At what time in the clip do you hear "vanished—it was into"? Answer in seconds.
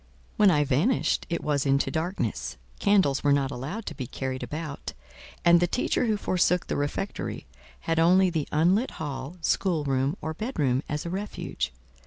0.63-1.91